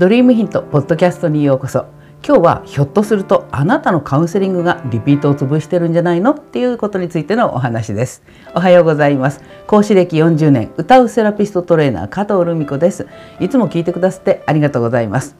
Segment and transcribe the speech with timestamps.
[0.00, 1.84] ドリームヒントポッドキャストにようこそ。
[2.26, 6.30] 今日はひょっとするとあなたのカウンセリングがリピートを潰してるんじゃないの？
[6.30, 8.22] っていうことについてのお話です。
[8.54, 9.42] おはようございます。
[9.66, 13.08] 講師歴40年歌うセラピストトレーナー加藤留美子です。
[13.40, 15.36] いつも聞いてくださってありがとうございます。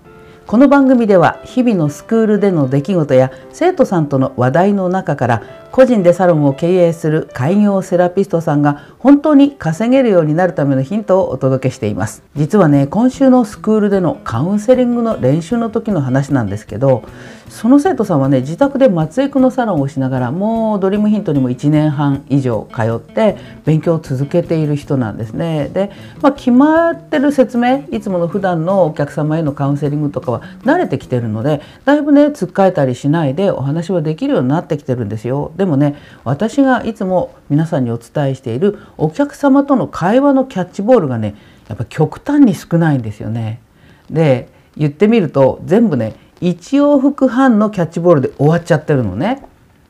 [0.47, 5.43] この番組では日々のスクールでの出来事や生徒さんとの話題の中から
[5.73, 12.23] 個人でサロンを経営する開業セラピストさんが本当に稼げるようになるためのヒントをお届けしています。
[12.35, 17.05] 実はね今週のスクールでのカウンセリングの練習の時の話なんですけど
[17.49, 25.69] その生徒さんはね自宅で松江区のサロンをしながらもうドリームヒントにも1年半以上通って勉強を続けている人なんですね。
[25.73, 25.91] で、
[26.21, 35.53] まあ、決まってる説明いつもの普段のお客様へのカウンセリングとかは慣れてきてるのでだいぶねつっかえたりしないでお話はできるようになってきてるんですよ。
[35.61, 41.35] でもね私がいつも皆さんにお伝えしているお客様との会話のキャッチボールがね
[41.69, 43.61] やっぱ極端に少ないんですよね。
[44.09, 49.45] で言ってみると全部ね1往復半のキャッチボールで終わっちゃってるのね。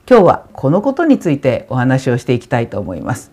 [0.09, 3.31] 今日はこのことについてお話をしていきたいと思います。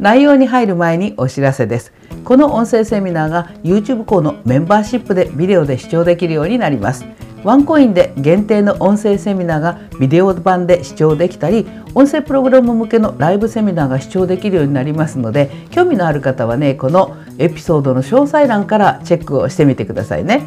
[0.00, 1.92] 内容に入る前にお知らせです。
[2.24, 7.04] この音声セミナーが YouTube 校のメンバーシップでビデオで視聴できるようになります。
[7.44, 20.44] ワンコインで限定の音声セミナーがビデオ版で視聴できたり音声プログラム向けのライブセミナーが視聴できるようになりますので興味のある方はねこのエピソードの詳細欄からチェックをしてみてくださいね。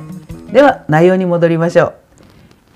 [0.52, 1.94] では内容に戻りましょう。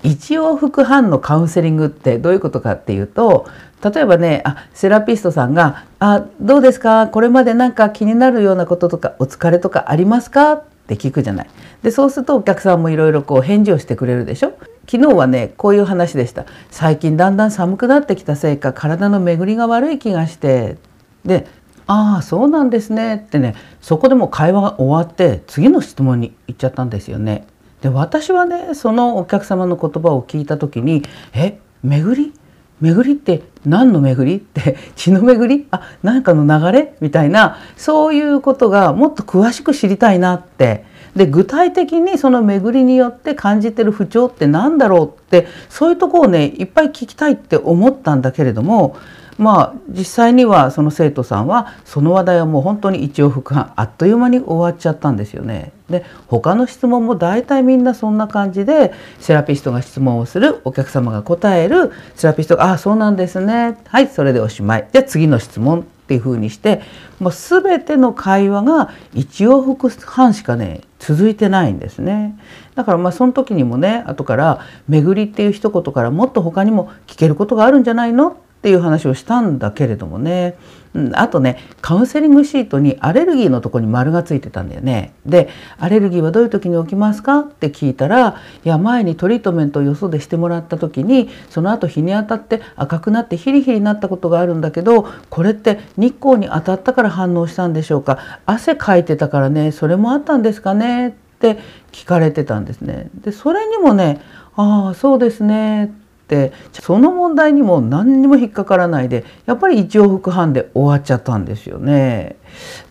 [0.02, 3.46] 一往復半のカウンセリングってどういうことかっていうと
[3.82, 7.08] 例えばねあセラピストさんが「あどうですか？
[7.08, 11.46] これまで何か気になるようなこととかお疲れとかありますか?」って聞くじゃない。
[11.82, 14.52] でそうするとお客さんもいろいろこう返事をしてくれるでしょ。
[14.88, 16.46] 昨日はねこういう話でした。
[16.70, 20.76] 最近だんだん寒くなってきたせいか体の巡りが悪い気がして
[21.24, 21.46] で
[21.88, 27.46] ああそうなんですねってねそこでも会話が終わって次の質問に行っちゃったんですよね。
[27.82, 31.02] で私はねそのお客様の言葉を聞いた時に
[31.34, 32.32] 「え巡り？
[32.80, 34.38] 巡りって何の巡り？
[34.38, 35.66] って 血の巡り？
[35.70, 36.94] あ何かの流れ？
[37.00, 40.84] みたいなそういうことがもっと詳しく知りたいなって。
[41.16, 48.96] で具体的にその巡りによって感じてる不調って何だろうってそういうとこをねいっぱい聞きたいって思ったんだけれども
[49.38, 55.72] まあ実際にはその生徒さんはその話題はもう本当に一往復半あっという間に終わっちゃったんですよね。
[55.90, 63.76] で他の質問も大体みんなそんな感じでセラピストが質問をするお客様が答えるセラピストが「ああそうなんですね。
[63.86, 66.82] はいそれでおしまい」で次の質問っていうふうにして
[67.20, 72.38] もう全ての会話が一往復半しかね続いてないんですね。
[72.74, 78.36] だからまあその時にもね後から「巡り」っていう一言からもっと他にも聞けることがあるんじゃないの？
[78.66, 80.56] っていう話をしたんだけれどもね、
[80.92, 85.12] うん、あとねカウンセリングシートにアレルギーのとこに丸がついてたんだよね。
[85.24, 98.18] で「アレルギーはどういう時に起きますか?」って聞いたら「いや前にトリートメントをよそでしてもらった時にその後日に当たって赤くなってヒリヒリになったことがあるんだけどこれって日光に当たったから反応したんでしょうか？
[98.46, 101.58] 汗かいてたからねそれもあったんですかね?」って
[101.92, 103.10] 聞かれてたんですね。
[103.22, 104.20] でそれにもね
[104.58, 105.94] 「ああそうですね」
[106.26, 112.36] ってその問題にも何にも引っかからないでやっぱり一往復半で終わっちゃったんですよね。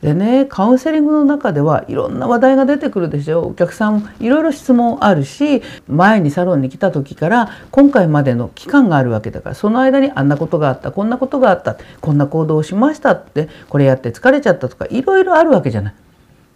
[0.02, 16.05] でねカウンセリングの中ではいろんな話題が出てくるでしょお客さんいろいろ質問あるし前にサロンに来た時から今回までの期間があるわけだからその間にあんなことがあったこんなことがあったこんな行動をしましたってこれやって疲れちゃったとかいろいろあるわけじゃない。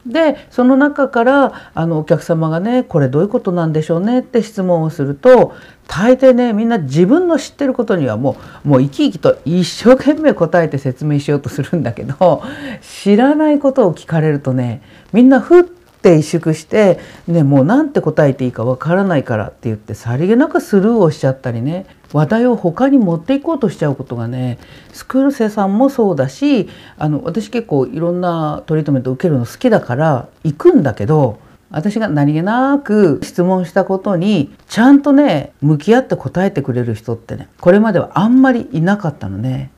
[0.10, 5.54] でその中からあのお客様がねこれどういうことなんでしょうねって質問をすると
[5.88, 12.44] 大抵ねみんな自分の知ってることにはもうもう生き生きと一生懸命答えて説明しようとするんだけど
[12.82, 14.82] 知らないことを聞かれるとね
[15.14, 15.64] みんなふっ
[16.02, 24.58] て萎縮して、ね、もうなんて答えていいかわからないからって言ってさりげなくスルーをしちゃったりね話題を他に持っていこうとしちゃうことがね
[24.94, 31.40] スクール生さんもそうだしあの私結構いろんなトリートメント受けるの好きだから行くんだけど
[31.70, 39.72] 私が何気なく質問したことにちゃんとね向き合って答えてくれる人ってねこれまではあんまりいなかったのね。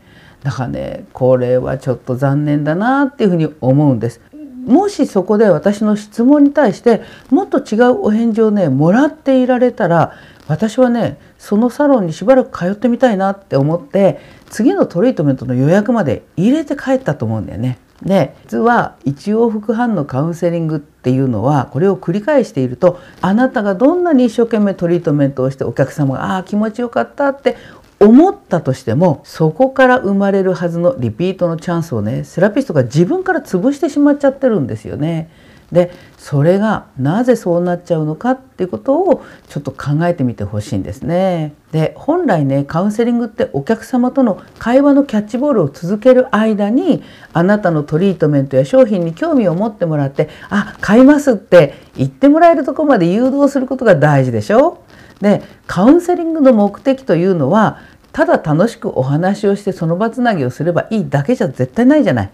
[0.43, 4.21] だからねこれはちょっと残念だなっていうふうに思うんです。
[4.65, 10.13] もしそこで私の質問に対してもっと違うお返事をねもらっていられたら
[10.47, 14.19] 私はねそのサロンにしばらく通ってみたいなって思って
[14.49, 17.79] 次のトリートメントの予約まで入れて帰ったと思うんだよね。
[18.03, 27.57] で実は一往復半のカウンセリングっていうのはこれを繰り返しているとあなたがどんなに一生懸命トリートメントをしてお客様が「ああ気持ちよかった」って
[28.01, 35.29] 思ったとしてもそこから生まれるはずのリピートのチャンスをねセラピストが自分から潰してしまっちゃってるんですよね。
[35.71, 41.53] でそれがなぜそうなっちゃうのかっていうことをちょっと考えてみてほしいんですね。
[41.71, 54.79] で本来ねカウンセリングってお客様との会話のキャッチボールを続ける間にあなたのトリートメントや商品に興味を持ってもらって「あ買います」って言ってもらえるとこまで誘導することが大事でしょ？
[55.21, 57.79] でカウンセリングの目的というのは
[58.11, 62.29] ただ楽しくお話をしてその場つなぎをすればいいだけじゃ絶対ないじゃない。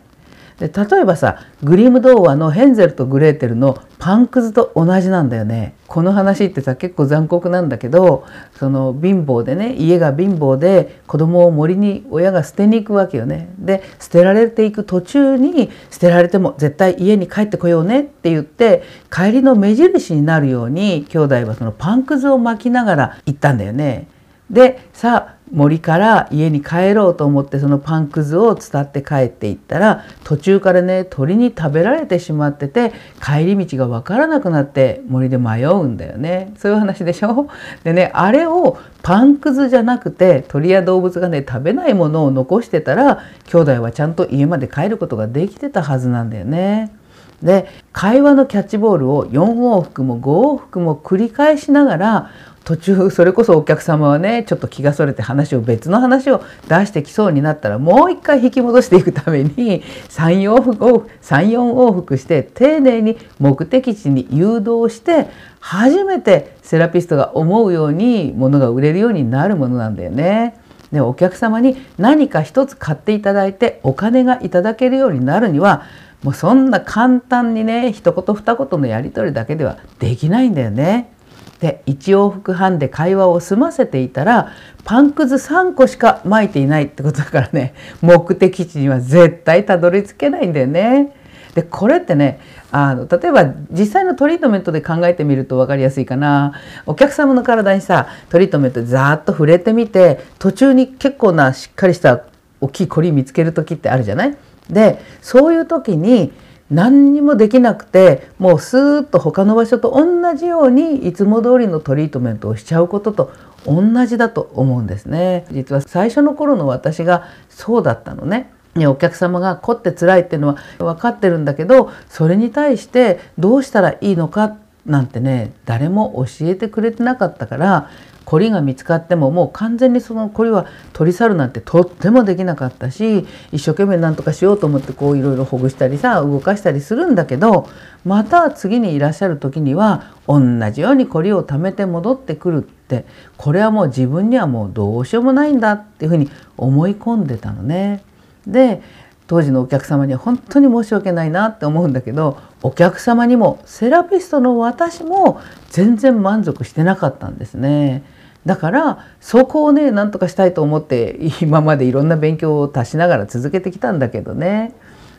[0.59, 8.25] で例えばさグリム童話のヘンゼルとグレーテルのパンくずと同じなんだよねこの話ってさ結構残酷なんだけど
[8.57, 24.07] その貧乏でね家が貧乏で子供を森に親が捨てに行くわけよねで捨てられていく途中に捨てられても絶対家に帰ってこようねって言って帰りの目印になるように兄弟はそのパンくずを巻きながら行ったんだよね。
[24.50, 32.92] でさあ森から家に帰ろうと思ってそのパンくずを伝って帰っていったら途中からね鳥に食べられてしまってて
[33.24, 37.50] 帰り道が分からなくなって森で迷うんだよねそういう話でしょ？
[37.84, 46.94] でねあれをパンくずじゃなくて鳥や動物がね食べないものを残してたら兄弟はちゃんと家まで帰ることができてたはずなんだよね。
[47.42, 52.32] で会話のキャッチボールを4往復も5往復も繰り返しながら
[52.68, 65.30] 途中それこそお客様はねちょっと気がそれて話を別の話を出してきそうになったらもう一回引き戻していくために34往復34往復して丁寧に目的地に誘導して
[65.62, 70.60] 初めてセラピストが思うように物が売れるようになるものなんだよね。
[70.92, 75.86] でお客様に何か一つ買っていただいてお金がいただけるようになるには
[76.22, 81.13] もうそんな簡単にね一言二言のやり取りだけではできないんだよね。
[81.59, 84.51] で1往復半で会話を済ませていたら
[84.83, 91.13] パンくず3個しか巻いていないってことだからね目的地には絶対たどり着けないんだよね。
[91.56, 92.39] でこれってね
[92.71, 96.54] あの例えば実際のトリートメントで考えてみると分かりやすいかな
[96.86, 102.25] お客様の体にさトリートメントでざーっと触れてみて途中に結構なしっかりした
[102.62, 104.38] 大きいコリ見つける時ってあるじゃない？
[104.69, 106.31] でそういう時に
[106.69, 113.31] 何にもできなくてもうスーッと他の場所と同じようにいつも通りのトリートメントをしちゃうことと
[113.66, 115.46] 同じだと思うんですね。
[115.52, 118.52] 実は最初の頃の私がそうだったのね。
[118.86, 127.90] お客様が凝って辛いっていうのは分かってるんだけどそれに対してどうしたらいいのかなんてね誰も教えてくれてなかったから
[128.27, 137.69] コリが見つかってももう完全にそのコリは取り去るなんてとってもできなかったし一生懸命何とかしようと思ってこういろいろほぐしたりさ動かしたりするんだけど
[138.03, 140.41] また次にいらっしゃる時には同
[140.71, 143.06] じようにコリを貯めて戻ってくるって
[143.38, 148.03] これはもう自分にはもうどうしようもないんだっていうふうに思い込んでたのね。
[148.45, 148.81] で
[149.27, 155.39] 当時のお客様には本当に申し訳ないなって思うんだけどお客様にもセラピストの私も
[155.69, 158.17] 全然満足してなかったんですね。
[158.48, 164.74] だからそこをねなんとかしたいと思って今までいろんな勉強を足しながら続けてきたんだけどね。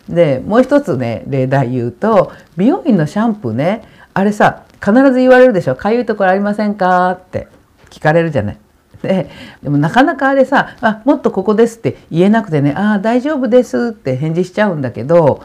[0.09, 3.83] でもう一つね例題言うと美容院のシャンプーね
[4.15, 7.49] あれさ必ず言われるでしょ「かゆいところありませんか?」って
[7.91, 8.59] 聞かれるじゃない。
[9.03, 9.29] で
[9.63, 15.43] でもなかなかあれさ「あもっとここです」って言えなくてね「ああ大丈夫です」って返事しちゃうんだけど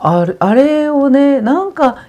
[0.00, 2.06] あれあれをねなんか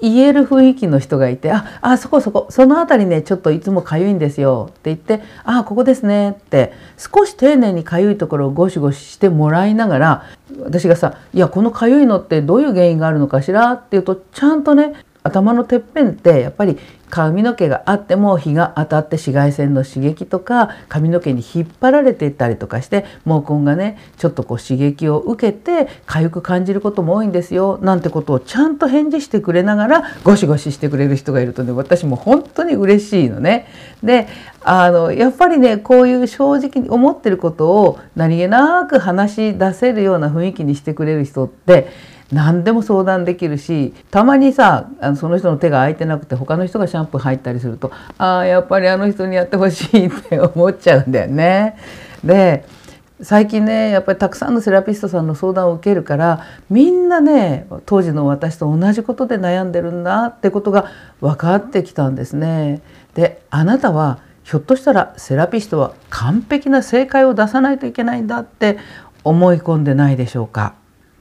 [0.00, 10.22] 言える雰囲気の人がいて「ああそこそこその辺りねちょっといつもかゆいんですよ」って言って「ああここですね」って少し丁寧にかゆいところをゴシゴシしてもらいながら
[10.62, 14.92] 私がさ「いやこのかゆいのってどういう原因があるのかしら?」って言うとちゃんとね
[15.28, 16.78] 頭のてっぺんってやっぱり
[17.10, 33.66] 髪の毛があっても日が当たって紫外線の刺激とか髪の毛に引っ張られていったりとかして毛根がねちょっとこう刺激を受けて痒く感じることも多いんですよなんてことをちゃんと返事してくれながらゴシゴシしてくれる人がいるとね私も本当に嬉しいのね。
[34.02, 34.28] で
[34.60, 41.88] あのやっぱりねこういう正直に思ってることを何気なく話し出せるような雰囲気にしてくれる人って
[42.32, 51.76] 何でも相談できるしたまにさあのその人の手が空いてなくて他の人がシャンプー入ったりするとああやっぱりあの人にやってほしいって思っちゃうんだよね。
[52.22, 52.64] で
[53.20, 60.86] 最近ねやっぱりたくさんのセラピストさんの相談を受けるからみんなね当時の私と同じことで悩んでるんだってことが
[61.20, 62.80] 分かってきたんですね。
[63.14, 68.78] であなたはひょっとしたらセラピストは完璧な正解を出さないといけないんだって
[69.24, 70.74] 思い込んでないでしょうか？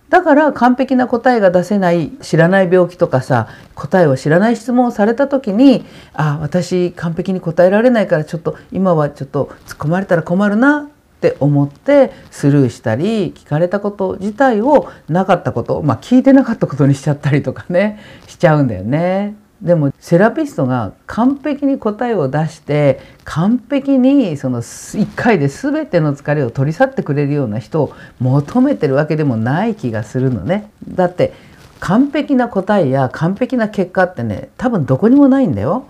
[0.10, 19.36] だから完璧な答えが出せない知らない病気とかさ答えを知らない質問をされた時にあ私完璧に答えられないからちょっと今はちょっと突っ込まれたら困るなって思ってスルーしたり聞かれたこと自体をなかったことまあ聞いてなかったことにしちゃったりとかねしちゃうんだよね。
[19.62, 30.70] でもセラピストが完璧に答えを出して完璧にその1回で全ての疲れを取り去ってくれるような人を求めてるわけでもない気がするのね。
[30.88, 31.34] だって
[31.80, 35.86] 完璧な答えや完璧な結果ってね多分どこにもないんだよ。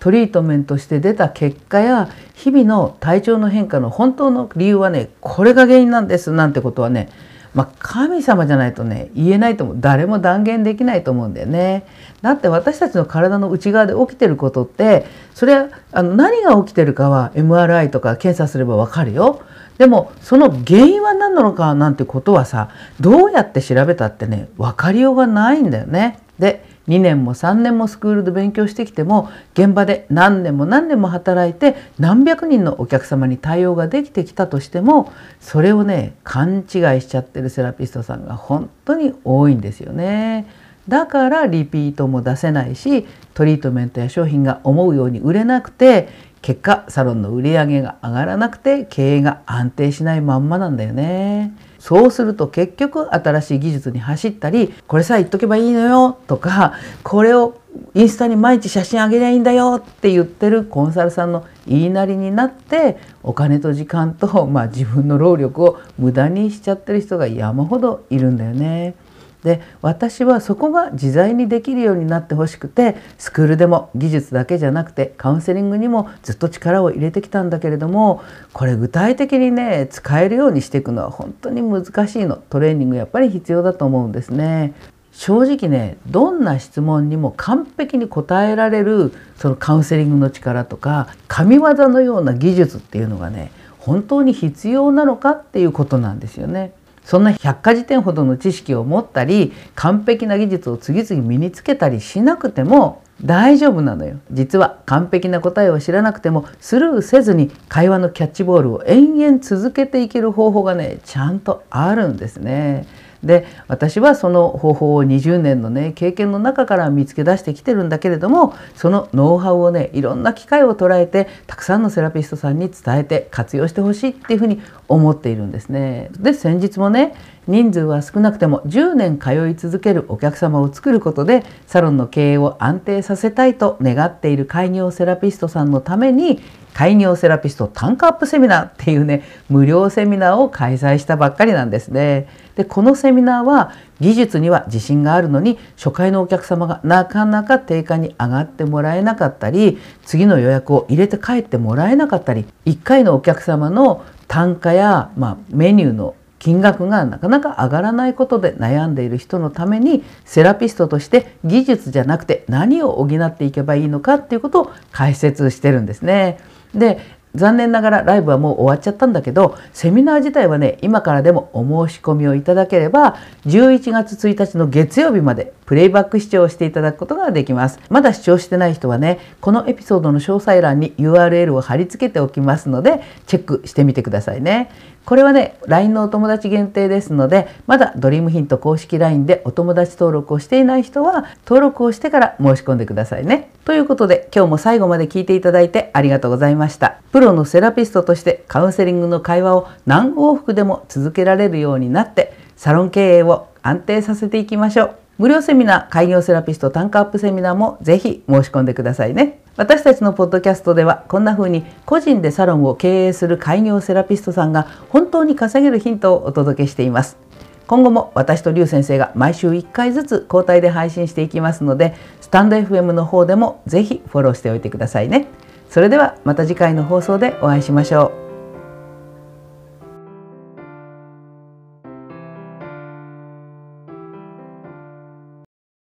[0.00, 7.10] トリートメントして出た結果や日々の体調の変化の本当の理由はねこれが原因なんですなんてことはね
[7.54, 11.84] まあ、神様じゃないとね言えないと思う誰も断言できないと思うんだよね。
[12.22, 19.42] だって私たちの体の内側で起きてることってそれはあの何が起きてるかは MRI とか検査すればわかるよ。
[19.78, 22.68] でもその原因は何なのかなんてことはさ
[23.00, 26.20] どうやって調べたってね分かりようがないんだよね。
[26.38, 40.46] で2年も3年もスクールで勉強してきても現場で何年も何年も働いて何百人のお客様に対応ができてきたとしてもそれをね勘違いしちゃってるセラピストさんが本当に多いんですよね。
[40.88, 46.08] だからリピートも出せないしトリートメントや商品が思うように売れなくて
[46.42, 51.54] 結果サロンの売り上げが上がらなくて経営が安定しないまんまなんだよね。
[51.78, 57.58] そうすると結局新しい技術に走ったりこれさえ言っとけばいいのよとかこれを
[57.94, 68.94] インスタに毎日写真あげりゃいいんだよって言ってるコンサルさんの言いなりになってお金と時間と、まあ、自分の労力を無駄にしちゃってる人が山ほどいるんだよね。
[69.42, 84.74] で私はそこが自在にできるようになってほしくてスクールでも技術だけじゃなくてカウンセリングにもずっと力を入れてきたんだけれどもこれ具体的にね使えるようにしていくのは本当に難しいのトレーニングやっぱり必要だと思うんですね。
[85.12, 96.72] 正直ねどんな質問にも完璧に答えられるそのカウンセリングの力とか神業のような技術っていうのがね本当に必要なのかっていうことなんですよね。
[97.04, 112.86] そんな百科事典ほどの知識を持ったり完璧な技術を次々身につけたりしなくても大丈夫なのよ実は完璧な答えを知らなくてもスルーせずに会話のキャッチボールを延々続けていける方法がねちゃんとあるんですね。
[113.22, 126.10] で私はその方法を20年のね経験の中から見つけ出してきてるんだけれどもそのノウハウをねいろんな機会を捉えてたくさんのセラピストさんに伝えて活用してほしいっていうふうに思っているんですね。
[126.18, 127.14] で先日もね
[127.46, 136.40] 人数は少なくても10年通い続けるお客様を作ることでサロンの経営を安定させたいと願っている開業セラピストさんのために
[136.74, 142.28] 開業セラピスト単価アップセミナーっていうね無料セミナーを開催したばっかりなんですね。
[142.54, 166.40] でこのセミナーは技術には自信があるのに初回のお客様がなかなか定価に上がってもらえなかったり次の予約を入れて帰ってもらえなかったり1回のお客様の単価や、まあ、メニューの金額がなかなか上がらないことで悩んでいる人のためにセラピストとして技術じゃなくて何を補っていけばいいのかっていうことを解説してるんですね。
[166.74, 184.70] で残念ながらライブはもう終わっちゃったんだけどセミナー自体はね今からでもお申し込みをいただければ11月1日の月曜日までプレイバック視聴していただくことができますまだ視聴してない人はねこのエピソードの詳細欄に URL を貼り付けておきますのでチェックしてみてくださいね
[185.04, 193.50] これはね LINE のお友達限定ですのでまだドリームヒント公式 LINE でお友達登録をしていない人は登録をしてから申し込んでくださいね。
[193.64, 197.00] ということで今日も最後まで聞いていただいてありがとうございました。
[197.12, 204.96] プロのセラピストとしてカウンセリングの会話を何往復でも続けられるようになってサロン経営を安定させていきましょう。
[205.18, 209.40] 無料セミナー開業セラピスト単価アップセミナーもぜひ申し込んでくださいね。
[209.60, 217.18] 私たちのポッドキャストではこんな風に個人でサロンを経営する開業セラピストさんが本当に稼げるヒントをお届けしています。
[217.66, 225.26] 今後も私と劉先生が毎週1回ずつ交代で配信していきますのでスタンド FM の方でもぜひフォローしておいてくださいね。
[225.68, 228.29] それではまた次回の放送でお会いしましょう。